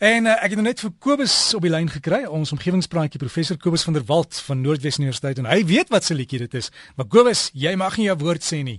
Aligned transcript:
En 0.00 0.24
uh, 0.24 0.32
ek 0.40 0.54
het 0.54 0.56
nou 0.56 0.62
net 0.64 0.80
vir 0.80 0.92
Kobus 1.04 1.32
op 1.52 1.60
die 1.66 1.70
lyn 1.70 1.90
gekry, 1.92 2.22
ons 2.24 2.54
omgewingspraatjie 2.54 3.20
professor 3.20 3.58
Kobus 3.60 3.82
van 3.84 3.98
der 3.98 4.06
Walt 4.08 4.38
van 4.46 4.62
Noordwes 4.64 4.96
Universiteit 4.96 5.42
en 5.42 5.48
hy 5.50 5.58
weet 5.68 5.92
wat 5.92 6.06
se 6.08 6.16
liedjie 6.16 6.40
dit 6.40 6.56
is. 6.56 6.70
Maar 6.96 7.04
Kobus, 7.12 7.42
jy 7.52 7.74
mag 7.76 7.98
nie 8.00 8.06
jou 8.06 8.14
woord 8.22 8.46
sê 8.46 8.62
nie. 8.64 8.78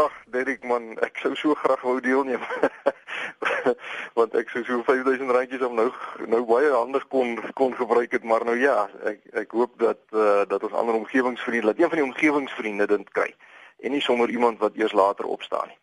Ag, 0.00 0.16
Derek 0.32 0.64
man, 0.64 0.94
ek 1.04 1.20
sou 1.20 1.34
so 1.36 1.58
graag 1.60 1.84
wou 1.84 1.98
deelneem. 2.00 2.40
Want 4.18 4.40
ek 4.40 4.56
sou 4.56 4.64
so 4.64 4.80
5000 4.88 5.36
randjies 5.36 5.66
om 5.68 5.76
nou 5.76 5.90
nou 6.32 6.40
baie 6.48 6.72
handig 6.72 7.04
kon 7.12 7.36
kon 7.60 7.76
gebruik 7.76 8.16
het, 8.16 8.24
maar 8.24 8.48
nou 8.48 8.56
ja, 8.56 8.86
ek 9.04 9.20
ek 9.44 9.52
hoop 9.52 9.76
dat 9.84 10.00
uh, 10.16 10.48
dat 10.48 10.64
ons 10.64 10.80
ander 10.80 10.96
omgewingsvriende, 10.96 11.74
dat 11.74 11.84
een 11.84 11.92
van 11.92 12.00
die 12.00 12.08
omgewingsvriende 12.08 12.88
dit 12.96 13.12
kry 13.12 13.28
en 13.84 13.92
nie 13.92 14.00
sommer 14.00 14.32
iemand 14.32 14.64
wat 14.64 14.80
eers 14.80 14.96
later 14.96 15.28
opstaan 15.28 15.68
nie. 15.68 15.80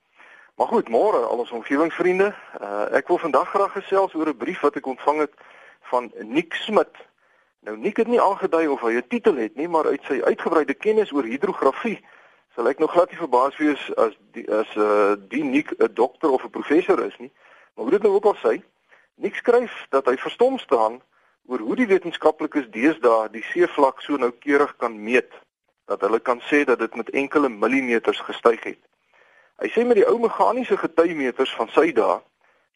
Maar 0.61 0.69
goed, 0.69 0.89
môre 0.89 1.17
al 1.17 1.37
ons 1.37 1.51
omgewingsvriende. 1.51 2.35
Uh, 2.61 2.83
ek 2.93 3.07
wil 3.09 3.17
vandag 3.17 3.47
graag 3.49 3.71
gesels 3.73 4.13
oor 4.13 4.29
'n 4.29 4.37
brief 4.37 4.59
wat 4.61 4.75
ek 4.77 4.85
ontvang 4.85 5.19
het 5.19 5.33
van 5.89 6.11
Nick 6.21 6.53
Smit. 6.53 6.95
Nou 7.65 7.77
Nick 7.77 7.97
het 7.97 8.07
nie 8.07 8.21
aangedui 8.21 8.67
of 8.67 8.81
hy 8.81 8.93
'n 8.93 9.07
titel 9.07 9.35
het 9.35 9.55
nie, 9.55 9.67
maar 9.67 9.85
uit 9.85 10.03
sy 10.03 10.21
uitgebreide 10.21 10.73
kennis 10.73 11.11
oor 11.11 11.23
hidrografie 11.23 12.05
sal 12.55 12.69
ek 12.69 12.79
nog 12.79 12.91
glad 12.91 13.09
nie 13.09 13.17
verbaas 13.17 13.57
wees 13.57 13.95
as 13.95 14.13
die 14.31 14.45
as 14.53 14.75
uh, 14.75 15.15
die 15.17 15.43
Nick 15.43 15.73
'n 15.79 15.93
dokter 15.93 16.29
of 16.29 16.43
'n 16.43 16.49
professor 16.49 17.05
is 17.05 17.17
nie. 17.17 17.31
Maar 17.73 17.83
hoe 17.85 17.97
dit 17.97 18.01
nou 18.01 18.13
ook 18.13 18.25
al 18.25 18.37
sê, 18.45 18.61
Nick 19.15 19.35
skryf 19.35 19.85
dat 19.89 20.05
hy 20.05 20.17
verstom 20.17 20.57
staan 20.57 21.01
oor 21.47 21.59
hoe 21.59 21.75
die 21.75 21.87
wetenskaplikes 21.87 22.69
deesdae 22.69 23.29
die 23.31 23.43
seevlak 23.43 24.01
so 24.01 24.15
noukeurig 24.15 24.75
kan 24.77 25.03
meet 25.03 25.33
dat 25.85 26.01
hulle 26.01 26.19
kan 26.19 26.41
sê 26.41 26.63
dat 26.63 26.79
dit 26.79 26.95
met 26.95 27.09
enkele 27.09 27.49
millimeters 27.49 28.19
gestyg 28.19 28.63
het. 28.63 28.91
Hy 29.61 29.69
sê 29.69 29.83
met 29.85 29.99
die 29.99 30.07
ou 30.09 30.17
meganiese 30.17 30.73
getymeters 30.81 31.51
van 31.53 31.67
sy 31.69 31.91
dae 31.93 32.15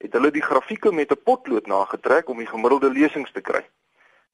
het 0.03 0.13
hulle 0.13 0.30
die 0.30 0.43
grafieke 0.45 0.91
met 0.93 1.12
'n 1.12 1.23
potlood 1.26 1.66
nagetrek 1.67 2.30
om 2.30 2.38
die 2.38 2.52
gemiddelde 2.52 2.91
lesings 2.93 3.31
te 3.31 3.41
kry. 3.41 3.63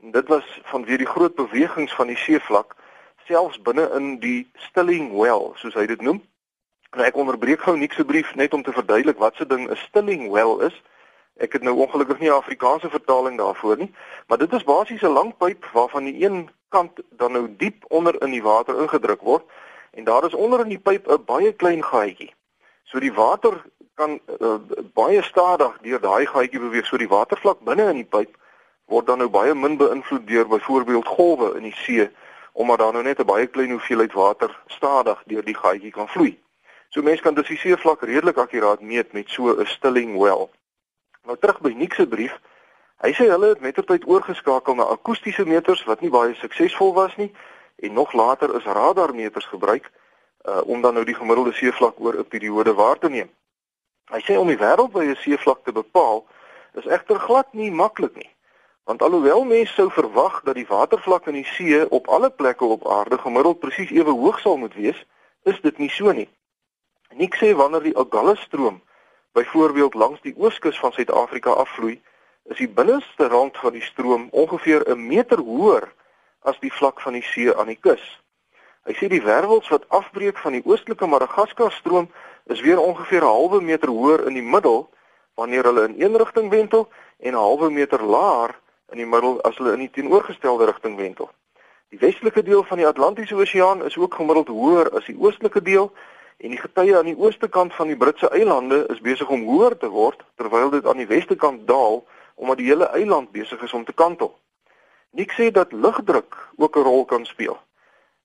En 0.03 0.11
dit 0.11 0.27
was 0.27 0.43
vanweer 0.63 0.97
die 0.97 1.13
groot 1.13 1.35
bewegings 1.35 1.93
van 1.95 2.07
die 2.07 2.17
seevlak 2.17 2.75
selfs 3.27 3.61
binne 3.61 3.89
in 3.95 4.19
die 4.19 4.51
stilling 4.67 5.13
well, 5.15 5.53
soos 5.55 5.73
hy 5.79 5.85
dit 5.85 6.01
noem. 6.01 6.19
Nou 6.91 7.05
ek 7.07 7.15
onderbreek 7.15 7.61
gou 7.61 7.77
niks 7.77 7.95
se 7.95 8.05
brief 8.05 8.35
net 8.35 8.53
om 8.53 8.63
te 8.63 8.75
verduidelik 8.75 9.17
wat 9.17 9.35
se 9.35 9.47
ding 9.47 9.69
'n 9.69 9.75
stilling 9.75 10.27
well 10.29 10.59
is. 10.67 10.81
Ek 11.39 11.53
het 11.53 11.63
nou 11.63 11.75
ongelukkig 11.75 12.19
nie 12.19 12.29
'n 12.29 12.41
Afrikaanse 12.41 12.89
vertaling 12.89 13.37
daarvoor 13.37 13.77
nie, 13.77 13.93
maar 14.27 14.37
dit 14.37 14.53
is 14.53 14.63
basies 14.63 15.01
'n 15.01 15.15
lang 15.15 15.37
pyp 15.37 15.65
waarvan 15.71 16.03
die 16.03 16.25
een 16.25 16.49
kant 16.69 16.99
dan 17.09 17.31
nou 17.31 17.47
diep 17.57 17.85
onder 17.87 18.21
in 18.21 18.31
die 18.31 18.43
water 18.43 18.81
ingedruk 18.81 19.21
word 19.21 19.43
en 19.91 20.03
daar 20.03 20.25
is 20.25 20.33
onder 20.33 20.59
in 20.59 20.69
die 20.69 20.83
pyp 20.83 21.07
'n 21.07 21.23
baie 21.25 21.53
klein 21.53 21.83
gaatjie. 21.83 22.33
So 22.91 22.99
die 22.99 23.13
water 23.13 23.55
kan 23.95 24.19
uh, 24.39 24.57
baie 24.93 25.21
stadig 25.23 25.77
deur 25.81 26.01
daai 26.03 26.25
gaatjie 26.27 26.59
beweeg. 26.59 26.85
So 26.85 26.99
die 26.99 27.07
watervlak 27.07 27.63
binne 27.63 27.87
in 27.93 28.01
die 28.01 28.09
pyp 28.17 28.35
word 28.91 29.07
dan 29.07 29.21
nou 29.23 29.29
baie 29.31 29.53
min 29.55 29.77
beïnvloed 29.79 30.25
deur 30.27 30.49
byvoorbeeld 30.51 31.07
golwe 31.07 31.53
in 31.55 31.69
die 31.69 31.77
see 31.85 32.09
omdat 32.51 32.81
daar 32.83 32.93
nou 32.93 33.03
net 33.03 33.19
'n 33.19 33.25
baie 33.25 33.47
klein 33.47 33.71
hoeveelheid 33.71 34.13
water 34.13 34.51
stadig 34.67 35.23
deur 35.25 35.45
die 35.45 35.55
gaatjie 35.55 35.91
kan 35.91 36.07
vloei. 36.07 36.35
So 36.89 37.01
mense 37.01 37.23
kan 37.23 37.33
dus 37.33 37.47
die 37.47 37.57
seevlak 37.57 38.01
redelik 38.01 38.37
akkuraat 38.37 38.81
meet 38.81 39.13
met 39.13 39.29
so 39.29 39.55
'n 39.55 39.65
stilling 39.65 40.17
well. 40.17 40.49
Nou 41.23 41.37
terug 41.37 41.61
by 41.61 41.71
Nick 41.71 41.93
se 41.93 42.07
brief. 42.07 42.39
Hy 43.01 43.13
sê 43.13 43.29
hulle 43.29 43.47
het 43.47 43.61
mettertyd 43.61 44.03
oorgeskakel 44.05 44.75
na 44.75 44.83
akoestiese 44.83 45.45
meters 45.45 45.83
wat 45.83 46.01
nie 46.01 46.09
baie 46.09 46.33
suksesvol 46.33 46.93
was 46.93 47.15
nie 47.15 47.31
en 47.75 47.93
nog 47.93 48.13
later 48.13 48.55
is 48.55 48.63
radarmeters 48.63 49.45
gebruik 49.45 49.91
uh, 50.43 50.61
om 50.65 50.81
dan 50.81 50.93
nou 50.93 51.05
die 51.05 51.15
gemiddelde 51.15 51.53
seevlak 51.53 51.99
oor 51.99 52.17
'n 52.17 52.27
periode 52.27 52.73
waar 52.73 52.99
te 52.99 53.09
neem. 53.09 53.29
Hy 54.11 54.19
sê 54.19 54.37
om 54.37 54.47
die 54.47 54.57
wêreldwye 54.57 55.15
seevlak 55.15 55.63
te 55.63 55.71
bepaal 55.71 56.25
is 56.73 56.85
egter 56.85 57.19
glad 57.19 57.53
nie 57.53 57.71
maklik 57.71 58.15
nie. 58.15 58.29
Want 58.83 59.01
alhoewel 59.01 59.43
mense 59.43 59.73
sou 59.73 59.91
verwag 59.91 60.41
dat 60.43 60.55
die 60.55 60.67
watervlak 60.67 61.27
in 61.27 61.33
die 61.33 61.45
see 61.45 61.89
op 61.89 62.07
alle 62.07 62.29
plekke 62.29 62.65
op 62.65 62.87
aarde 62.87 63.17
gemiddeld 63.17 63.59
presies 63.59 63.91
ewe 63.91 64.11
hoog 64.11 64.39
sal 64.39 64.57
moet 64.57 64.73
wees, 64.73 65.05
is 65.43 65.61
dit 65.61 65.77
nie 65.77 65.89
so 65.89 66.11
nie. 66.11 66.29
Nik 67.15 67.35
sê 67.35 67.53
wanneer 67.55 67.83
die 67.83 67.97
Agulhas-stroom 67.97 68.81
byvoorbeeld 69.31 69.93
langs 69.93 70.21
die 70.21 70.33
ooskus 70.37 70.79
van 70.79 70.91
Suid-Afrika 70.91 71.51
afvloei, 71.51 72.01
is 72.43 72.57
die 72.57 72.69
binneste 72.69 73.27
rand 73.27 73.57
van 73.57 73.73
die 73.73 73.83
stroom 73.85 74.27
ongeveer 74.31 74.83
'n 74.89 75.07
meter 75.07 75.39
hoër 75.39 75.87
as 76.39 76.59
die 76.59 76.73
vlak 76.73 77.01
van 77.01 77.13
die 77.13 77.23
see 77.23 77.55
aan 77.55 77.67
die 77.67 77.79
kus. 77.79 78.20
Hy 78.81 78.93
sê 78.97 79.07
die 79.13 79.21
wervels 79.21 79.67
wat 79.69 79.83
afbreek 79.93 80.39
van 80.41 80.55
die 80.57 80.63
oostelike 80.65 81.05
Madagaskar 81.05 81.71
stroom 81.71 82.07
is 82.49 82.61
weer 82.65 82.79
ongeveer 82.81 83.21
'n 83.21 83.33
halwe 83.33 83.61
meter 83.61 83.89
hoër 83.89 84.25
in 84.27 84.33
die 84.33 84.49
middel 84.53 84.89
wanneer 85.35 85.63
hulle 85.63 85.83
in 85.87 86.01
een 86.01 86.17
rigting 86.17 86.49
wentel 86.49 86.89
en 87.19 87.33
'n 87.33 87.43
halwe 87.45 87.69
meter 87.69 88.03
laer 88.03 88.59
in 88.91 88.97
die 88.97 89.05
middel 89.05 89.41
as 89.41 89.57
hulle 89.57 89.73
in 89.73 89.85
die 89.85 89.89
teenoorgestelde 89.89 90.65
rigting 90.65 90.97
wentel. 90.97 91.29
Die 91.89 91.99
westelike 91.99 92.43
deel 92.43 92.63
van 92.63 92.77
die 92.77 92.87
Atlantiese 92.87 93.35
Oseaan 93.35 93.85
is 93.85 93.97
ook 93.97 94.13
gemiddeld 94.13 94.47
hoër 94.47 94.89
as 94.97 95.05
die 95.05 95.17
oostelike 95.19 95.61
deel 95.61 95.91
en 96.37 96.49
die 96.49 96.61
getye 96.65 96.97
aan 96.97 97.05
die 97.05 97.17
ooste 97.17 97.47
kant 97.47 97.73
van 97.73 97.87
die 97.87 97.97
Britse 97.97 98.29
eilande 98.29 98.85
is 98.89 99.01
besig 99.01 99.29
om 99.29 99.43
hoër 99.43 99.77
te 99.77 99.89
word 99.89 100.23
terwyl 100.35 100.69
dit 100.69 100.85
aan 100.85 100.97
die 100.97 101.07
weste 101.07 101.35
kant 101.35 101.67
daal 101.67 102.05
omdat 102.35 102.57
die 102.57 102.67
hele 102.73 102.89
eiland 102.97 103.31
besig 103.31 103.61
is 103.61 103.73
om 103.73 103.85
te 103.85 103.93
kantel. 103.93 104.39
Nik 105.11 105.31
sê 105.37 105.51
dat 105.51 105.71
lugdruk 105.71 106.37
ook 106.57 106.77
'n 106.77 106.83
rol 106.83 107.05
kan 107.05 107.25
speel. 107.25 107.59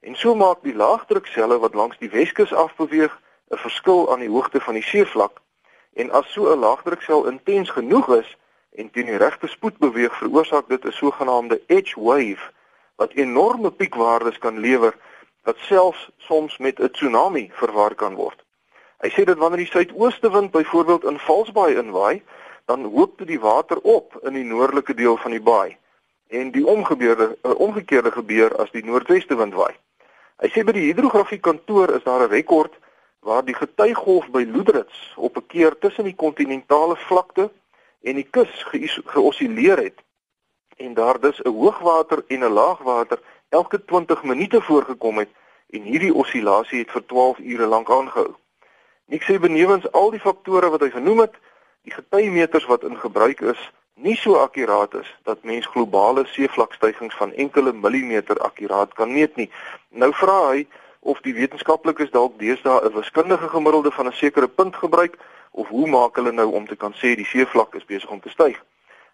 En 0.06 0.14
so 0.14 0.34
maak 0.34 0.60
die 0.62 0.74
laagdrukselle 0.74 1.58
wat 1.58 1.74
langs 1.74 1.98
die 1.98 2.10
Weskus 2.10 2.52
afbeweeg 2.54 3.14
'n 3.50 3.58
verskil 3.58 4.12
aan 4.12 4.22
die 4.22 4.30
hoogte 4.30 4.60
van 4.60 4.74
die 4.74 4.82
seevlak. 4.82 5.40
En 5.92 6.10
as 6.10 6.32
so 6.32 6.52
'n 6.52 6.58
laagdruksel 6.58 7.26
intens 7.26 7.70
genoeg 7.70 8.08
is 8.16 8.36
en 8.70 8.90
teen 8.90 9.06
die 9.06 9.16
regte 9.16 9.46
spoed 9.46 9.78
beweeg, 9.78 10.18
veroorsaak 10.18 10.68
dit 10.68 10.84
'n 10.84 10.92
sogenaamde 10.92 11.60
edge 11.66 12.00
wave 12.00 12.44
wat 12.96 13.12
enorme 13.12 13.70
piekwaardes 13.70 14.38
kan 14.38 14.58
lewer 14.58 14.94
wat 15.42 15.56
selfs 15.58 16.10
soms 16.16 16.58
met 16.58 16.78
'n 16.80 16.90
tsunami 16.90 17.50
verwar 17.52 17.94
kan 17.94 18.14
word. 18.14 18.44
Hy 18.98 19.10
sê 19.10 19.24
dat 19.24 19.38
wanneer 19.38 19.58
die 19.58 19.74
suidooste 19.74 20.30
wind 20.30 20.50
byvoorbeeld 20.50 21.04
in 21.04 21.18
Valsbaai 21.18 21.76
inwaai, 21.76 22.22
dan 22.64 22.84
hoop 22.84 23.18
dit 23.18 23.26
die 23.26 23.40
water 23.40 23.78
op 23.80 24.18
in 24.22 24.32
die 24.32 24.44
noordelike 24.44 24.94
deel 24.94 25.16
van 25.16 25.30
die 25.30 25.42
baai 25.42 25.76
en 26.26 26.50
die 26.50 26.66
omgekeerde 26.66 27.38
uh, 27.42 27.58
omgekeerde 27.58 28.10
gebeur 28.10 28.56
as 28.56 28.70
die 28.70 28.84
noordweste 28.84 29.36
wind 29.36 29.54
waai. 29.54 29.74
Hy 30.42 30.48
sê 30.52 30.64
by 30.68 30.72
die 30.76 30.88
hidrografie 30.90 31.40
kantoor 31.40 31.94
is 31.96 32.04
daar 32.04 32.22
'n 32.24 32.30
rekord 32.30 32.72
waar 33.20 33.44
die 33.44 33.54
getuigolf 33.54 34.26
by 34.30 34.44
Loedrits 34.44 34.98
op 35.16 35.36
'n 35.36 35.46
keer 35.46 35.78
tussen 35.78 36.04
die 36.04 36.14
kontinentale 36.14 36.96
vlakte 36.96 37.50
en 38.02 38.14
die 38.14 38.28
kus 38.30 38.52
geosilleer 39.14 39.78
het 39.78 39.98
en 40.76 40.94
daar 40.94 41.20
dus 41.20 41.40
'n 41.42 41.48
hoogwater 41.48 42.24
en 42.28 42.44
'n 42.44 42.52
laagwater 42.52 43.18
elke 43.48 43.84
20 43.84 44.22
minute 44.22 44.60
voorgekom 44.60 45.18
het 45.18 45.30
en 45.70 45.82
hierdie 45.82 46.14
osillasie 46.14 46.78
het 46.78 46.90
vir 46.90 47.06
12 47.06 47.38
ure 47.38 47.66
lank 47.66 47.90
aangehou. 47.90 48.34
Nik 49.06 49.22
sê 49.22 49.38
benewens 49.40 49.92
al 49.92 50.10
die 50.10 50.20
faktore 50.20 50.70
wat 50.70 50.80
hy 50.80 50.90
genoem 50.90 51.18
het, 51.18 51.34
die 51.82 51.92
getuimeters 51.92 52.64
wat 52.64 52.84
in 52.84 52.96
gebruik 52.96 53.40
is, 53.40 53.72
nie 53.96 54.16
so 54.16 54.36
akkuraat 54.36 54.94
is 54.94 55.08
dat 55.24 55.42
mens 55.42 55.66
globale 55.66 56.26
seevlakstygings 56.26 57.14
van 57.16 57.32
enkele 57.32 57.72
millimeter 57.72 58.38
akkuraat 58.38 58.92
kan 58.94 59.12
meet 59.12 59.36
nie. 59.36 59.50
Nou 59.88 60.12
vra 60.12 60.36
hy 60.50 60.66
of 61.00 61.20
die 61.24 61.34
wetenskaplikes 61.34 62.10
dalk 62.10 62.38
deesdae 62.38 62.84
'n 62.84 62.92
wiskundige 62.92 63.48
gemiddelde 63.48 63.90
van 63.90 64.06
'n 64.06 64.12
sekere 64.12 64.48
punt 64.48 64.76
gebruik 64.76 65.16
of 65.50 65.68
hoe 65.68 65.88
maak 65.88 66.16
hulle 66.16 66.32
nou 66.32 66.52
om 66.52 66.66
te 66.66 66.76
kan 66.76 66.92
sê 66.92 67.14
die 67.16 67.30
seevlak 67.32 67.74
is 67.74 67.84
besig 67.84 68.10
om 68.10 68.20
te 68.20 68.28
styg. 68.28 68.62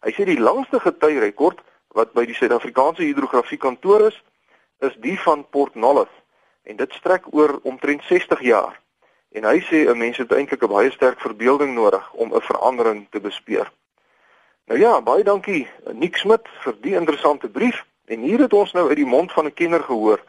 Hy 0.03 0.12
sê 0.12 0.25
die 0.25 0.41
langste 0.41 0.81
getuirekord 0.81 1.59
wat 1.88 2.12
by 2.12 2.25
die 2.26 2.34
Suid-Afrikaanse 2.34 3.03
Hidrografie 3.03 3.59
kantoor 3.59 4.06
is, 4.06 4.22
is 4.81 4.97
die 4.97 5.19
van 5.21 5.47
Port 5.50 5.75
Nolloth 5.75 6.16
en 6.62 6.76
dit 6.76 6.92
strek 6.92 7.25
oor 7.31 7.60
omtrent 7.62 8.03
60 8.03 8.41
jaar. 8.41 8.81
En 9.32 9.44
hy 9.44 9.60
sê 9.60 9.87
'n 9.87 9.98
mens 9.98 10.16
het 10.16 10.32
eintlik 10.32 10.62
'n 10.62 10.75
baie 10.75 10.91
sterk 10.91 11.21
verbeelding 11.21 11.75
nodig 11.75 12.12
om 12.12 12.34
'n 12.34 12.41
verandering 12.41 13.06
te 13.10 13.21
bespeer. 13.21 13.71
Nou 14.65 14.81
ja, 14.81 15.03
baie 15.03 15.25
dankie 15.25 15.69
Nick 15.93 16.17
Smit 16.17 16.48
vir 16.63 16.77
die 16.81 16.95
interessante 16.95 17.48
brief. 17.51 17.84
En 18.07 18.21
hier 18.21 18.39
het 18.39 18.53
ons 18.53 18.72
nou 18.72 18.89
uit 18.89 18.97
die 18.97 19.07
mond 19.07 19.33
van 19.33 19.47
'n 19.47 19.54
kenner 19.54 19.83
gehoor 19.83 20.22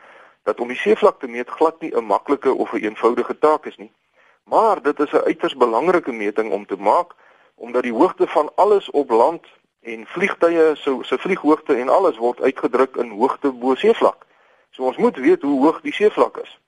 dat 0.43 0.59
om 0.59 0.67
die 0.67 0.77
seevlak 0.77 1.19
te 1.19 1.27
meet 1.27 1.49
glad 1.49 1.81
nie 1.81 1.95
'n 1.95 2.05
maklike 2.05 2.53
of 2.53 2.71
'n 2.71 2.75
een 2.75 2.83
eenvoudige 2.83 3.39
taak 3.39 3.65
is 3.65 3.77
nie. 3.77 3.91
Maar 4.43 4.81
dit 4.81 4.99
is 4.99 5.11
'n 5.11 5.25
uiters 5.25 5.55
belangrike 5.55 6.11
meting 6.11 6.51
om 6.51 6.65
te 6.65 6.75
maak 6.75 7.11
omdat 7.55 7.83
die 7.83 7.93
hoogte 7.93 8.27
van 8.27 8.51
alles 8.55 8.89
op 8.89 9.09
land 9.09 9.45
en 9.81 10.05
vliegtye 10.05 10.71
se 10.75 10.97
se 11.01 11.17
vlieghoogte 11.17 11.75
en 11.75 11.89
alles 11.89 12.17
word 12.17 12.41
uitgedruk 12.41 12.95
in 12.95 13.09
hoogte 13.09 13.51
bo 13.51 13.75
seevlak. 13.75 14.25
So 14.69 14.83
ons 14.83 14.97
moet 14.97 15.17
weet 15.17 15.41
hoe 15.41 15.63
hoog 15.63 15.81
die 15.81 15.93
seevlak 15.93 16.37
is. 16.37 16.59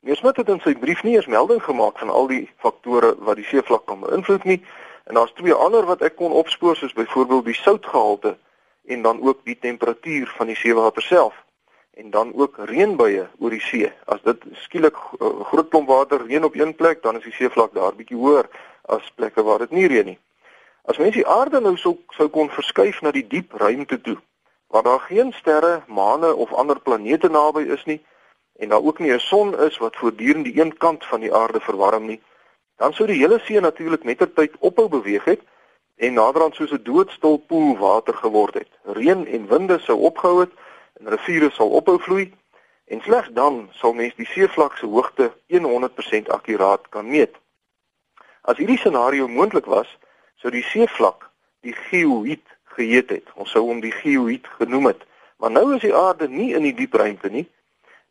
Meneer 0.00 0.16
Smit 0.16 0.36
het 0.36 0.48
in 0.48 0.60
sy 0.60 0.74
brief 0.74 1.02
nie 1.02 1.14
eens 1.16 1.26
melding 1.26 1.62
gemaak 1.62 1.98
van 1.98 2.08
al 2.10 2.26
die 2.26 2.50
faktore 2.56 3.14
wat 3.18 3.36
die 3.36 3.44
seevlak 3.44 3.86
kan 3.86 4.00
beïnvloed 4.00 4.44
nie. 4.44 4.64
En 5.04 5.14
daar's 5.14 5.32
twee 5.32 5.54
ander 5.54 5.86
wat 5.86 6.02
ek 6.02 6.16
kon 6.16 6.32
opspoor 6.32 6.76
soos 6.76 6.92
byvoorbeeld 6.92 7.44
die 7.44 7.54
soutgehalte 7.54 8.36
en 8.84 9.02
dan 9.02 9.22
ook 9.22 9.44
die 9.44 9.58
temperatuur 9.58 10.32
van 10.36 10.46
die 10.46 10.56
seewater 10.56 11.02
self 11.02 11.34
en 11.92 12.10
dan 12.10 12.32
ook 12.34 12.56
reënbuie 12.56 13.26
oor 13.38 13.50
die 13.52 13.60
see. 13.60 13.92
As 14.04 14.22
dit 14.24 14.44
skielik 14.64 14.96
uh, 14.96 15.40
groot 15.50 15.68
klomp 15.68 15.88
water 15.88 16.26
reën 16.26 16.44
op 16.44 16.54
een 16.54 16.74
plek, 16.74 17.02
dan 17.02 17.16
is 17.16 17.26
die 17.28 17.34
seevlak 17.36 17.74
daar 17.74 17.94
bietjie 17.94 18.16
hoër 18.16 18.48
as 18.88 19.10
plekke 19.14 19.42
waar 19.44 19.58
dit 19.58 19.74
nie 19.76 19.86
reën 19.92 20.14
nie. 20.14 20.18
As 20.88 20.98
mens 20.98 21.14
die 21.14 21.26
aarde 21.28 21.60
nou 21.60 21.76
sou 21.76 21.98
sou 22.16 22.28
kon 22.32 22.48
verskuif 22.50 23.02
na 23.02 23.12
die 23.12 23.26
diep 23.28 23.52
ruimte 23.60 24.00
toe, 24.00 24.16
waar 24.72 24.82
daar 24.82 25.04
geen 25.04 25.32
sterre, 25.36 25.82
maane 25.86 26.32
of 26.34 26.52
ander 26.52 26.80
planete 26.80 27.28
naby 27.28 27.68
is 27.76 27.84
nie 27.84 28.00
en 28.62 28.68
daar 28.68 28.84
ook 28.84 28.98
nie 28.98 29.12
'n 29.12 29.20
son 29.20 29.58
is 29.60 29.78
wat 29.78 29.96
voortdurend 29.96 30.44
die 30.44 30.60
een 30.60 30.76
kant 30.76 31.04
van 31.06 31.20
die 31.20 31.34
aarde 31.34 31.60
verwarm 31.60 32.06
nie, 32.06 32.20
dan 32.82 32.92
sou 32.92 33.06
die 33.06 33.20
hele 33.20 33.38
see 33.46 33.60
natuurlik 33.62 34.02
mettertyd 34.02 34.54
ophou 34.58 34.88
beweeg 34.90 35.24
het 35.30 35.42
en 36.02 36.16
naderhand 36.18 36.56
soos 36.58 36.72
'n 36.74 36.82
doodstil 36.82 37.36
poel 37.36 37.76
water 37.78 38.14
geword 38.14 38.54
het. 38.54 38.70
Reën 38.82 39.26
en 39.26 39.46
winde 39.46 39.78
sou 39.78 39.98
opgehou 40.08 40.40
het 40.40 40.50
en 40.98 41.08
riviere 41.14 41.50
sal 41.50 41.70
ophou 41.70 41.98
vloei 42.00 42.34
en 42.84 43.00
slegs 43.00 43.28
dan 43.32 43.68
sal 43.72 43.92
mens 43.92 44.14
die 44.14 44.26
seevlak 44.26 44.76
se 44.76 44.86
hoogte 44.86 45.32
100% 45.46 46.28
akkuraat 46.28 46.88
kan 46.88 47.06
meet. 47.08 47.34
As 48.40 48.56
hierdie 48.56 48.78
scenario 48.78 49.28
moontlik 49.28 49.66
was, 49.66 49.98
sou 50.34 50.50
die 50.50 50.66
seevlak 50.66 51.30
die 51.60 51.74
geoïd 51.74 52.46
geheet 52.64 53.10
het. 53.10 53.26
Ons 53.34 53.50
sou 53.50 53.64
hom 53.64 53.80
die 53.80 53.94
geoïd 53.94 54.46
genoem 54.58 54.86
het. 54.86 55.02
Maar 55.36 55.50
nou 55.50 55.74
is 55.74 55.80
die 55.80 55.94
aarde 55.94 56.28
nie 56.28 56.54
in 56.54 56.62
die 56.62 56.74
diep 56.74 56.94
ruimte 56.94 57.30
nie. 57.30 57.46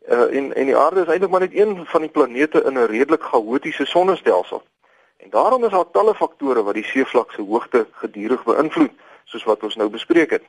Uh, 0.09 0.35
en 0.35 0.53
en 0.53 0.65
die 0.65 0.77
aarde 0.77 1.01
is 1.01 1.07
eintlik 1.07 1.31
maar 1.31 1.39
net 1.39 1.53
een 1.53 1.85
van 1.85 2.01
die 2.01 2.09
planete 2.09 2.63
in 2.63 2.73
'n 2.73 2.85
redelik 2.85 3.21
chaotiese 3.21 3.85
sonnestelsel. 3.85 4.63
En 5.17 5.29
daarom 5.29 5.63
is 5.63 5.71
daar 5.71 5.91
talle 5.91 6.15
faktore 6.15 6.63
wat 6.63 6.73
die 6.73 6.83
seevlak 6.83 7.31
se 7.31 7.41
hoogte 7.41 7.87
gedurig 7.91 8.43
beïnvloed, 8.43 8.91
soos 9.23 9.43
wat 9.43 9.63
ons 9.63 9.75
nou 9.75 9.89
bespreek 9.89 10.29
het. 10.29 10.43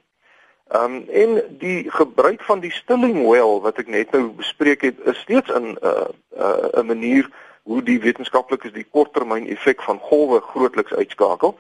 Ehm 0.69 0.85
um, 0.85 1.09
en 1.09 1.57
die 1.59 1.91
gebruik 1.91 2.43
van 2.43 2.61
die 2.61 2.73
stilling 2.73 3.29
well 3.29 3.61
wat 3.61 3.79
ek 3.79 3.87
net 3.87 4.11
nou 4.11 4.31
bespreek 4.31 4.81
het, 4.81 4.97
is 5.05 5.19
steeds 5.19 5.51
'n 5.53 5.57
'n 5.63 5.77
uh, 5.83 6.09
'n 6.39 6.79
uh, 6.79 6.83
manier 6.83 7.29
hoe 7.63 7.83
die 7.83 8.01
wetenskaplikes 8.01 8.73
die 8.73 8.87
korttermyn 8.91 9.49
effek 9.49 9.83
van 9.83 9.99
golwe 9.99 10.41
grootliks 10.41 10.95
uitskakel. 10.95 11.59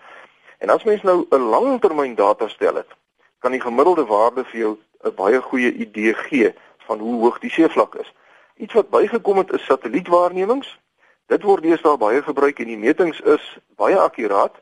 En 0.59 0.69
as 0.69 0.85
mens 0.85 1.03
nou 1.03 1.27
'n 1.31 1.49
langtermyn 1.55 2.15
datastel 2.15 2.75
het, 2.75 2.91
kan 3.39 3.51
die 3.51 3.61
gemiddelde 3.61 4.05
waarde 4.05 4.45
vir 4.45 4.61
jou 4.61 4.77
'n 5.05 5.15
baie 5.15 5.41
goeie 5.41 5.73
idee 5.73 6.15
gee 6.15 6.55
van 6.87 6.99
hoe 6.99 7.21
hoog 7.21 7.39
die 7.39 7.51
seevlak 7.51 7.95
is. 7.95 8.13
Iets 8.57 8.75
wat 8.75 8.91
bygekom 8.91 9.37
het 9.37 9.53
is 9.53 9.65
satellietwaarnemings. 9.65 10.79
Dit 11.27 11.43
word 11.43 11.63
deesdae 11.63 11.97
baie 11.97 12.23
gebruik 12.23 12.59
en 12.59 12.67
die 12.67 12.79
metings 12.79 13.21
is 13.21 13.59
baie 13.77 13.99
akkuraat, 13.99 14.57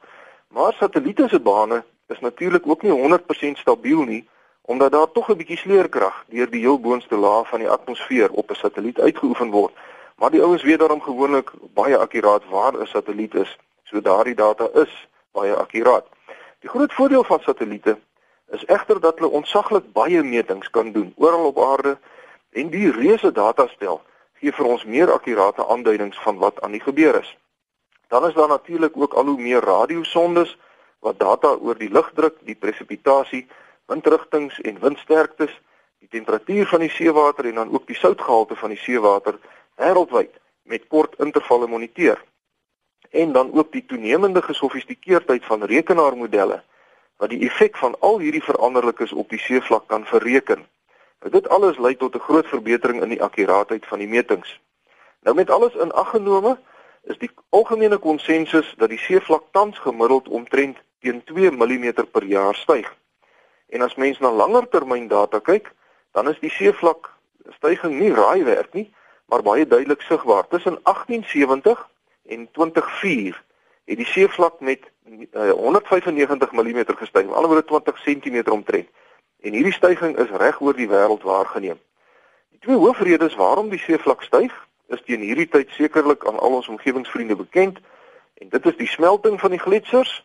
maar 0.48 0.72
satelliete 0.72 1.28
se 1.28 1.40
bane 1.40 1.84
is 2.08 2.20
natuurlik 2.20 2.66
ook 2.66 2.82
nie 2.82 2.92
100% 2.92 3.58
stabiel 3.58 4.02
nie 4.02 4.28
omdat 4.70 4.92
daar 4.92 5.12
tog 5.12 5.28
'n 5.28 5.36
bietjie 5.36 5.56
sleurkrag 5.56 6.24
deur 6.28 6.50
die 6.50 6.60
heel 6.60 6.80
boonste 6.80 7.16
laag 7.16 7.48
van 7.48 7.58
die 7.58 7.70
atmosfeer 7.70 8.30
op 8.30 8.50
'n 8.50 8.54
satelliet 8.54 9.00
uitgeoefen 9.00 9.50
word. 9.50 9.72
Maar 10.16 10.30
die 10.30 10.42
ouens 10.42 10.62
weet 10.62 10.78
daarom 10.78 11.02
gewoonlik 11.02 11.50
baie 11.74 11.96
akkuraat 11.96 12.48
waar 12.48 12.74
'n 12.80 12.86
satelliet 12.86 13.34
is, 13.34 13.58
so 13.82 14.00
daardie 14.00 14.34
data 14.34 14.68
is 14.74 15.08
baie 15.32 15.54
akkuraat. 15.54 16.06
Die 16.60 16.70
groot 16.70 16.92
voordeel 16.92 17.24
van 17.24 17.40
satelliete 17.40 17.98
is 18.50 18.64
egter 18.64 19.00
dat 19.00 19.18
hulle 19.18 19.30
ontsaglik 19.40 19.92
baie 19.92 20.22
metings 20.22 20.70
kan 20.70 20.92
doen 20.92 21.12
oral 21.16 21.46
op 21.52 21.58
aarde 21.58 21.98
en 22.50 22.70
die 22.70 22.90
reuse 22.90 23.32
datastel 23.32 24.00
gee 24.40 24.52
vir 24.52 24.66
ons 24.66 24.84
meer 24.84 25.12
akkurate 25.12 25.66
aanduidings 25.66 26.18
van 26.24 26.38
wat 26.42 26.60
aan 26.64 26.72
die 26.72 26.82
gebeur 26.82 27.20
is. 27.20 27.36
Dan 28.08 28.26
is 28.26 28.34
daar 28.34 28.48
natuurlik 28.48 28.96
ook 28.96 29.12
al 29.12 29.24
hoe 29.24 29.40
meer 29.40 29.62
radiosondes 29.62 30.56
wat 30.98 31.18
data 31.18 31.54
oor 31.54 31.78
die 31.78 31.90
lugdruk, 31.90 32.40
die 32.44 32.54
presipitasie, 32.54 33.46
windrigtings 33.86 34.60
en 34.60 34.80
windsterktes, 34.80 35.52
die 36.00 36.08
temperatuur 36.08 36.66
van 36.66 36.80
die 36.80 36.90
seewater 36.90 37.46
en 37.46 37.54
dan 37.54 37.72
ook 37.72 37.86
die 37.86 37.96
soutgehalte 37.96 38.56
van 38.56 38.74
die 38.74 38.80
seewater 38.80 39.38
wêreldwyd 39.76 40.34
met 40.62 40.88
kort 40.88 41.14
intervalle 41.18 41.66
moniteer. 41.66 42.18
En 43.10 43.32
dan 43.32 43.52
ook 43.52 43.72
die 43.72 43.84
toenemende 43.86 44.42
gesofistikeerdheid 44.42 45.44
van 45.44 45.64
rekenaarmodelle 45.64 46.62
wat 47.20 47.28
die 47.28 47.44
effek 47.44 47.76
van 47.76 47.94
al 48.00 48.18
hierdie 48.18 48.42
veranderlikes 48.42 49.12
op 49.12 49.28
die 49.28 49.38
seevlak 49.38 49.86
kan 49.92 50.06
bereken. 50.10 50.64
Nou 51.20 51.32
dit 51.32 51.48
alles 51.48 51.78
lei 51.78 51.96
tot 51.96 52.14
'n 52.16 52.26
groot 52.28 52.46
verbetering 52.48 53.02
in 53.02 53.12
die 53.12 53.22
akkuraatheid 53.22 53.86
van 53.86 53.98
die 53.98 54.08
metings. 54.08 54.60
Nou 55.20 55.36
met 55.36 55.50
alles 55.50 55.74
in 55.74 55.92
ag 55.92 56.10
genome 56.10 56.58
is 57.02 57.18
die 57.18 57.30
algemene 57.48 57.98
konsensus 57.98 58.74
dat 58.76 58.88
die 58.88 58.98
seevlak 58.98 59.42
tans 59.50 59.78
gemiddeld 59.78 60.28
omtrent 60.28 60.78
teen 61.00 61.24
2 61.24 61.50
mm 61.50 61.92
per 62.12 62.24
jaar 62.24 62.54
styg. 62.54 62.96
En 63.68 63.82
as 63.82 63.94
mens 63.94 64.18
na 64.18 64.30
langer 64.30 64.68
termyn 64.68 65.08
data 65.08 65.38
kyk, 65.38 65.72
dan 66.12 66.28
is 66.28 66.38
die 66.40 66.50
seevlak 66.50 67.12
stygings 67.56 68.00
nie 68.00 68.14
raaiwerk 68.14 68.72
nie, 68.72 68.94
maar 69.26 69.42
baie 69.42 69.66
duidelik 69.66 70.00
sigbaar. 70.00 70.48
Tussen 70.48 70.78
1870 70.82 71.88
en 72.26 72.48
2004 72.50 73.42
het 73.90 73.98
die 73.98 74.06
seevlak 74.06 74.60
met 74.60 74.86
uh, 75.34 75.50
195 75.50 76.52
mm 76.52 76.84
gestyg, 76.86 77.26
met 77.26 77.34
ander 77.34 77.50
woorde 77.50 77.64
20 77.64 78.02
cm 78.02 78.50
omtrent. 78.50 78.88
En 79.40 79.52
hierdie 79.52 79.72
stygings 79.72 80.20
is 80.20 80.30
reg 80.30 80.60
oor 80.60 80.76
die 80.76 80.88
wêreld 80.88 81.22
waargeneem. 81.26 81.78
Die 82.50 82.60
twee 82.60 82.76
hoofredes 82.76 83.34
waarom 83.34 83.68
die 83.68 83.82
seevlak 83.82 84.22
styg, 84.22 84.54
is 84.86 85.02
teen 85.06 85.24
hierdie 85.26 85.48
tyd 85.48 85.70
sekerlik 85.74 86.26
aan 86.26 86.38
al 86.38 86.60
ons 86.60 86.68
omgewingsvriende 86.68 87.36
bekend, 87.36 87.82
en 88.34 88.48
dit 88.48 88.66
is 88.66 88.76
die 88.76 88.88
smelting 88.88 89.40
van 89.40 89.50
die 89.50 89.62
gletsers, 89.62 90.20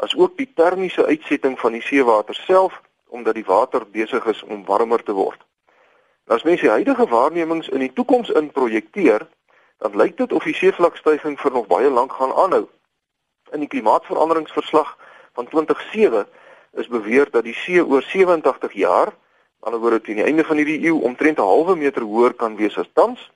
asook 0.00 0.38
die 0.40 0.48
termiese 0.56 1.04
uitsetting 1.04 1.58
van 1.60 1.76
die 1.76 1.84
seewater 1.84 2.34
self 2.34 2.80
omdat 3.10 3.34
die 3.34 3.44
water 3.44 3.84
besig 3.90 4.24
is 4.30 4.42
om 4.42 4.64
warmer 4.64 5.02
te 5.02 5.12
word. 5.12 5.40
As 6.30 6.46
mens 6.46 6.62
die 6.62 6.70
huidige 6.70 7.08
waarnemings 7.10 7.68
in 7.68 7.82
die 7.82 7.92
toekoms 7.92 8.30
inprojekteer, 8.30 9.26
dan 9.82 9.96
lyk 9.96 10.16
dit 10.16 10.32
of 10.32 10.44
die 10.46 10.54
seevlakstygings 10.54 11.42
vir 11.42 11.52
nog 11.52 11.66
baie 11.66 11.90
lank 11.90 12.12
gaan 12.12 12.32
aanhou. 12.32 12.68
In 13.50 13.58
die 13.58 13.68
klimaatsveranderingsverslag 13.68 14.98
van 15.32 15.48
2007 15.48 16.26
is 16.72 16.88
beweer 16.88 17.30
dat 17.30 17.44
die 17.44 17.54
see 17.54 17.82
oor 17.84 18.02
87 18.02 18.72
jaar, 18.72 19.12
anderswoorde 19.60 20.00
teen 20.00 20.20
die 20.20 20.24
einde 20.24 20.44
van 20.44 20.56
hierdie 20.56 20.80
eeu 20.86 21.00
omtrent 21.02 21.38
'n 21.38 21.48
halwe 21.50 21.76
meter 21.76 22.02
hoër 22.02 22.34
kan 22.34 22.56
wees 22.56 22.78
as 22.78 22.90
tans, 22.92 23.30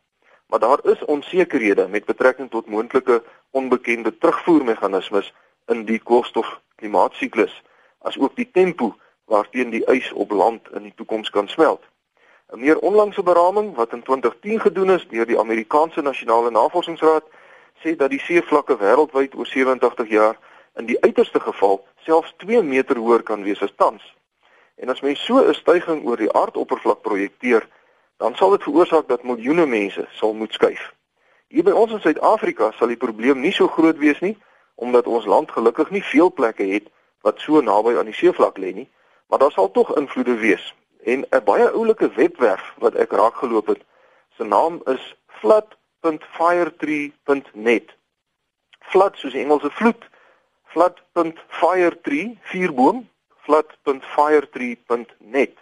maar 0.46 0.58
daar 0.58 0.78
is 0.82 1.05
onsekerhede 1.05 1.88
met 1.88 2.05
betrekking 2.05 2.50
tot 2.50 2.66
moontlike 2.66 3.22
onbekende 3.50 4.19
terugvoermeganismes 4.19 5.32
in 5.66 5.84
die 5.84 5.99
koolstof-klimaatsiklus, 5.99 7.62
asook 7.99 8.37
die 8.37 8.50
tempo 8.50 8.94
waarteen 9.25 9.70
die 9.70 9.84
ys 9.90 10.12
op 10.12 10.31
land 10.31 10.69
in 10.72 10.82
die 10.82 10.94
toekoms 10.94 11.31
kan 11.31 11.49
smelt. 11.49 11.82
'n 12.52 12.60
Meer 12.60 12.78
onlangse 12.78 13.22
beraming 13.22 13.75
wat 13.75 13.93
in 13.93 14.02
2010 14.02 14.60
gedoen 14.60 14.90
is 14.90 15.08
deur 15.08 15.26
die 15.26 15.38
Amerikaanse 15.38 16.02
Nasionale 16.02 16.50
Navorsingsraad 16.50 17.25
sê 17.84 17.96
dat 17.96 18.10
die 18.10 18.20
seevlakke 18.20 18.76
wêreldwyd 18.81 19.36
oor 19.36 19.46
87 19.46 20.08
jaar 20.08 20.38
in 20.81 20.88
die 20.88 20.96
uiterste 21.04 21.40
geval 21.40 21.84
selfs 22.06 22.34
2 22.42 22.62
meter 22.62 22.96
hoër 22.96 23.22
kan 23.22 23.42
wees 23.44 23.62
as 23.62 23.72
tans. 23.76 24.02
En 24.81 24.88
as 24.88 25.00
mens 25.00 25.25
so 25.25 25.38
'n 25.38 25.55
stygings 25.55 26.05
oor 26.05 26.17
die 26.17 26.32
aardoppervlak 26.32 27.00
projekteer, 27.03 27.69
dan 28.17 28.34
sal 28.34 28.50
dit 28.50 28.62
veroorsaak 28.62 29.08
dat 29.08 29.22
miljoene 29.22 29.67
mense 29.67 30.06
sal 30.10 30.34
moet 30.34 30.53
skuif. 30.53 30.93
Hier 31.48 31.62
by 31.62 31.70
ons 31.70 31.93
in 31.93 32.00
Suid-Afrika 32.00 32.72
sal 32.72 32.88
die 32.88 32.96
probleem 32.96 33.41
nie 33.41 33.53
so 33.53 33.69
groot 33.69 33.98
wees 33.98 34.20
nie, 34.20 34.36
omdat 34.74 35.06
ons 35.06 35.24
land 35.24 35.50
gelukkig 35.50 35.91
nie 35.91 36.03
veel 36.03 36.32
plekke 36.32 36.64
het 36.67 36.88
wat 37.20 37.41
so 37.41 37.60
naby 37.60 37.96
aan 37.96 38.10
die 38.10 38.14
seevlak 38.14 38.58
lê 38.58 38.72
nie, 38.74 38.88
maar 39.29 39.38
daar 39.38 39.53
sal 39.53 39.70
tog 39.70 39.96
invloede 39.96 40.34
wees. 40.34 40.74
En 41.05 41.26
'n 41.31 41.44
baie 41.44 41.70
oulike 41.70 42.08
webwerf 42.08 42.74
wat 42.79 42.94
ek 42.94 43.12
raak 43.12 43.34
geloop 43.34 43.67
het, 43.67 43.82
se 44.36 44.44
naam 44.44 44.81
is 44.84 45.17
flood.firetree.net. 46.05 47.96
Flood 48.81 49.17
soos 49.17 49.34
Engelse 49.34 49.70
vloed. 49.70 50.13
flood.firetree 50.75 52.39
vierboom 52.51 53.08
flood.firetree.net. 53.44 55.55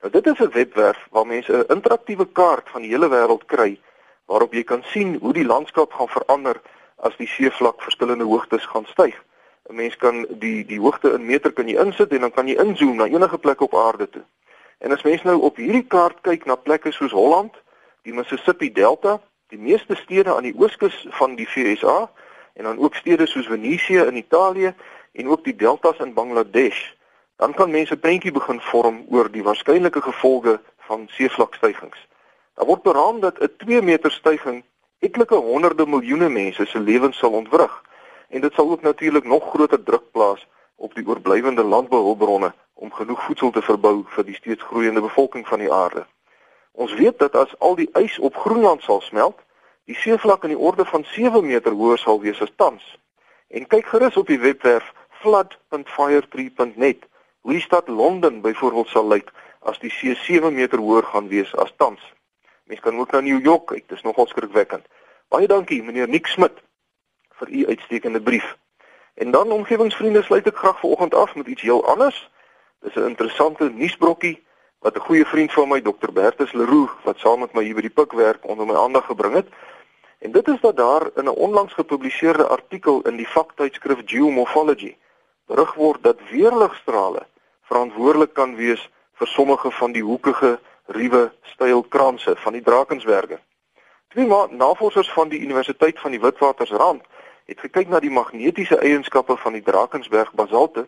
Nou 0.00 0.10
dit 0.12 0.26
is 0.26 0.38
'n 0.38 0.50
webwerf 0.50 1.06
waar 1.10 1.26
mense 1.26 1.52
'n 1.52 1.64
interaktiewe 1.74 2.26
kaart 2.32 2.68
van 2.68 2.82
die 2.82 2.90
hele 2.90 3.08
wêreld 3.08 3.44
kry 3.46 3.80
waarop 4.24 4.52
jy 4.52 4.64
kan 4.64 4.82
sien 4.82 5.18
hoe 5.20 5.32
die 5.32 5.44
landskap 5.44 5.92
gaan 5.92 6.08
verander 6.08 6.60
as 6.96 7.16
die 7.16 7.26
seevlak 7.26 7.82
verskillende 7.82 8.24
hoogtes 8.24 8.66
gaan 8.66 8.86
styg. 8.86 9.24
'n 9.68 9.74
Mens 9.74 9.96
kan 9.96 10.26
die 10.30 10.64
die 10.64 10.80
hoogte 10.80 11.12
in 11.12 11.26
meter 11.26 11.52
kan 11.52 11.68
jy 11.68 11.80
insit 11.80 12.12
en 12.12 12.20
dan 12.20 12.32
kan 12.32 12.48
jy 12.48 12.54
inzoom 12.54 12.96
na 12.96 13.06
enige 13.06 13.38
plek 13.38 13.60
op 13.60 13.74
aarde 13.74 14.08
toe. 14.08 14.24
En 14.78 14.92
as 14.92 15.02
mens 15.02 15.22
nou 15.22 15.40
op 15.40 15.56
hierdie 15.56 15.86
kaart 15.86 16.20
kyk 16.20 16.44
na 16.44 16.54
plekke 16.54 16.92
soos 16.92 17.12
Holland, 17.12 17.54
die 18.02 18.12
Mississippi 18.12 18.72
Delta, 18.72 19.20
die 19.48 19.58
meeste 19.58 19.94
stede 19.94 20.34
aan 20.34 20.42
die 20.42 20.56
ooskus 20.58 21.06
van 21.18 21.34
die 21.38 21.48
VSA 21.48 22.10
en 22.54 22.64
dan 22.64 22.78
ook 22.78 22.94
stede 22.94 23.26
soos 23.26 23.46
Venesië 23.46 23.98
in 23.98 24.16
Italië 24.16 24.74
en 25.12 25.28
ook 25.28 25.44
die 25.44 25.56
deltas 25.56 25.98
in 25.98 26.14
Bangladesh, 26.14 26.92
dan 27.36 27.54
kan 27.54 27.70
mense 27.70 27.94
'n 27.94 28.00
prentjie 28.00 28.32
begin 28.32 28.60
vorm 28.60 29.04
oor 29.08 29.30
die 29.30 29.42
waarskynlike 29.42 30.02
gevolge 30.02 30.60
van 30.78 31.06
seevlakstygings. 31.08 32.08
Daar 32.54 32.66
word 32.66 32.82
beraam 32.82 33.20
dat 33.20 33.38
'n 33.38 33.54
2 33.56 33.82
meter 33.82 34.10
styging 34.10 34.64
etlike 34.98 35.34
honderde 35.34 35.86
miljoene 35.86 36.28
mense 36.28 36.66
se 36.66 36.80
lewens 36.80 37.18
sal 37.18 37.32
ontwrig 37.32 37.82
en 38.28 38.40
dit 38.40 38.52
sal 38.54 38.70
ook 38.70 38.82
natuurlik 38.82 39.24
nog 39.24 39.48
groter 39.50 39.82
druk 39.82 40.10
plaas 40.10 40.46
op 40.76 40.94
die 40.94 41.06
oorblywende 41.06 41.62
landbouhulpbronne 41.62 42.54
om 42.74 42.92
genoeg 42.92 43.22
voedsel 43.22 43.50
te 43.50 43.62
verbou 43.62 44.04
vir 44.06 44.24
die 44.24 44.34
steeds 44.34 44.62
groeiende 44.62 45.00
bevolking 45.00 45.48
van 45.48 45.58
die 45.58 45.72
aarde. 45.72 46.06
Ons 46.76 46.94
weet 46.94 47.18
dat 47.18 47.34
as 47.34 47.54
al 47.58 47.74
die 47.78 47.88
ys 47.96 48.18
op 48.18 48.36
Groenland 48.36 48.82
sal 48.84 49.00
smelt, 49.00 49.38
die 49.88 49.96
seevlak 49.96 50.42
in 50.44 50.52
die 50.52 50.58
orde 50.60 50.84
van 50.84 51.04
7 51.08 51.46
meter 51.46 51.72
hoër 51.72 51.98
sal 51.98 52.20
wees 52.20 52.40
as 52.44 52.52
tans. 52.56 52.84
En 53.48 53.64
kyk 53.66 53.86
gerus 53.88 54.16
op 54.20 54.28
die 54.28 54.40
webwerf 54.42 54.92
flood.firetree.net 55.22 57.06
hoe 57.40 57.52
die 57.54 57.62
stad 57.64 57.88
Londen 57.88 58.42
byvoorbeeld 58.44 58.92
sal 58.92 59.08
lyk 59.08 59.32
as 59.64 59.80
die 59.80 59.90
see 59.90 60.14
7 60.26 60.52
meter 60.54 60.78
hoër 60.78 61.08
gaan 61.14 61.32
wees 61.32 61.54
as 61.56 61.72
tans. 61.76 62.02
Mens 62.68 62.80
kan 62.80 62.98
ook 62.98 63.10
na 63.14 63.20
New 63.20 63.40
York 63.44 63.66
kyk, 63.72 63.88
dis 63.88 64.02
nogal 64.02 64.26
skrikwekkend. 64.26 64.84
Baie 65.32 65.48
dankie 65.48 65.82
meneer 65.82 66.08
Nick 66.08 66.26
Smit 66.26 66.60
vir 67.40 67.48
u 67.48 67.66
uitstekende 67.66 68.20
brief. 68.20 68.56
En 69.14 69.30
dan 69.30 69.50
omgewingsvriende 69.50 70.22
sluit 70.22 70.46
ek 70.46 70.60
graag 70.60 70.80
vanoggend 70.80 71.14
af 71.14 71.34
met 71.34 71.46
iets 71.46 71.62
heel 71.62 71.86
anders. 71.86 72.18
Dis 72.84 72.94
'n 72.94 73.08
interessante 73.16 73.70
nuusbrokkie 73.70 74.45
wat 74.78 74.96
'n 74.96 75.06
goeie 75.08 75.26
vriend 75.26 75.52
van 75.52 75.68
my 75.68 75.80
Dr. 75.80 76.12
Bertus 76.12 76.52
Leroux 76.52 76.92
wat 77.04 77.18
saam 77.18 77.40
met 77.40 77.52
my 77.52 77.62
hier 77.62 77.74
by 77.74 77.80
die 77.80 77.96
pik 77.98 78.12
werk 78.12 78.44
onder 78.44 78.66
my 78.66 78.74
aandag 78.74 79.06
gebring 79.06 79.34
het. 79.34 79.48
En 80.18 80.32
dit 80.32 80.48
is 80.48 80.60
dat 80.60 80.76
daar 80.76 81.10
in 81.14 81.24
'n 81.24 81.28
onlangs 81.46 81.72
gepubliseerde 81.72 82.46
artikel 82.46 83.02
in 83.02 83.16
die 83.16 83.28
vaktydskrif 83.28 84.02
Geomorphology 84.04 84.96
berig 85.46 85.74
word 85.74 86.02
dat 86.02 86.16
weerligstrale 86.30 87.26
verantwoordelik 87.62 88.32
kan 88.34 88.56
wees 88.56 88.90
vir 89.12 89.26
sommige 89.26 89.70
van 89.70 89.92
die 89.92 90.02
hoekige 90.02 90.58
ruwe 90.86 91.32
stylkranse 91.42 92.36
van 92.36 92.52
die 92.52 92.62
Drakensberge. 92.62 93.38
Twee 94.08 94.26
navorsers 94.50 95.12
van 95.12 95.28
die 95.28 95.40
Universiteit 95.40 96.00
van 96.00 96.10
die 96.10 96.20
Witwatersrand 96.20 97.02
het 97.44 97.60
gekyk 97.60 97.88
na 97.88 98.00
die 98.00 98.10
magnetiese 98.10 98.78
eienskappe 98.78 99.36
van 99.36 99.52
die 99.52 99.62
Drakensberg 99.62 100.32
basalte 100.32 100.86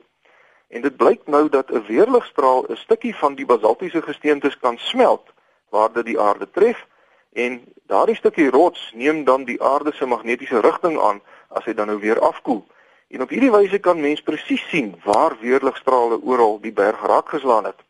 en 0.69 0.81
dit 0.81 0.97
blyk 0.97 1.27
nou 1.27 1.49
dat 1.49 1.71
'n 1.71 1.85
weerligstraal 1.87 2.65
'n 2.69 2.77
stukkie 2.77 3.17
van 3.17 3.35
die 3.35 3.47
basaltiese 3.47 4.03
gesteentes 4.03 4.59
kan 4.59 4.79
smelt 4.79 5.27
waar 5.69 5.93
dit 5.93 6.05
die 6.05 6.21
aarde 6.21 6.51
tref 6.51 6.87
en 7.33 7.65
daardie 7.87 8.17
stukkie 8.17 8.51
rots 8.51 8.93
neem 8.95 9.25
dan 9.25 9.45
die 9.45 9.63
aarde 9.63 9.93
se 9.93 10.07
magnetiese 10.07 10.61
rigting 10.61 11.01
aan 11.01 11.21
as 11.49 11.65
hy 11.65 11.75
dan 11.75 11.87
nou 11.87 11.99
weer 11.99 12.21
afkoel. 12.21 12.67
En 13.09 13.23
op 13.23 13.29
hierdie 13.29 13.51
wyse 13.51 13.79
kan 13.79 14.01
mens 14.01 14.21
presies 14.23 14.69
sien 14.69 14.95
waar 15.05 15.37
weerligstrale 15.41 16.21
oral 16.23 16.61
die 16.61 16.73
berg 16.73 17.07
raak 17.07 17.29
geslaan 17.29 17.65
het. 17.65 17.81